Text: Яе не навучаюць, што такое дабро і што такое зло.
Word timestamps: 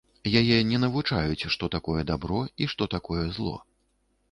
Яе 0.39 0.55
не 0.69 0.79
навучаюць, 0.83 1.47
што 1.57 1.69
такое 1.77 2.01
дабро 2.11 2.41
і 2.65 2.71
што 2.75 2.91
такое 2.97 3.23
зло. 3.39 3.57